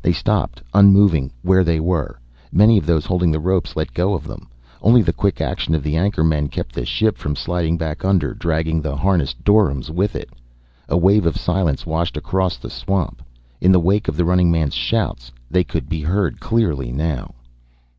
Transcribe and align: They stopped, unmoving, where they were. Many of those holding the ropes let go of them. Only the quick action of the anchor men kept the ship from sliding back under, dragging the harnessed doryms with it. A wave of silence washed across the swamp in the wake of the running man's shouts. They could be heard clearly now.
They 0.00 0.12
stopped, 0.14 0.62
unmoving, 0.72 1.30
where 1.42 1.62
they 1.62 1.78
were. 1.78 2.18
Many 2.50 2.78
of 2.78 2.86
those 2.86 3.04
holding 3.04 3.30
the 3.30 3.38
ropes 3.38 3.76
let 3.76 3.92
go 3.92 4.14
of 4.14 4.26
them. 4.26 4.48
Only 4.80 5.02
the 5.02 5.12
quick 5.12 5.42
action 5.42 5.74
of 5.74 5.82
the 5.82 5.94
anchor 5.94 6.24
men 6.24 6.48
kept 6.48 6.74
the 6.74 6.86
ship 6.86 7.18
from 7.18 7.36
sliding 7.36 7.76
back 7.76 8.02
under, 8.02 8.32
dragging 8.32 8.80
the 8.80 8.96
harnessed 8.96 9.44
doryms 9.44 9.90
with 9.90 10.16
it. 10.16 10.30
A 10.88 10.96
wave 10.96 11.26
of 11.26 11.36
silence 11.36 11.84
washed 11.84 12.16
across 12.16 12.56
the 12.56 12.70
swamp 12.70 13.20
in 13.60 13.72
the 13.72 13.78
wake 13.78 14.08
of 14.08 14.16
the 14.16 14.24
running 14.24 14.50
man's 14.50 14.72
shouts. 14.72 15.30
They 15.50 15.64
could 15.64 15.86
be 15.86 16.00
heard 16.00 16.40
clearly 16.40 16.90
now. 16.90 17.34